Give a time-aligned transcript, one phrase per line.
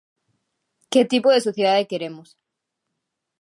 [0.91, 2.29] Que tipo de sociedade queremos?